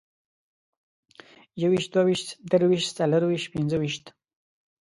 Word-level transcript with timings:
يويشت، 1.61 1.89
دوه 1.93 2.03
ويشت، 2.07 2.29
درويشت، 2.49 2.89
څلرويشت، 2.97 3.51
پينځويشت 3.53 4.05